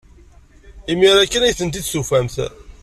Imir-a 0.91 1.23
kan 1.27 1.45
ay 1.45 1.55
tent-id-tufamt. 1.59 2.35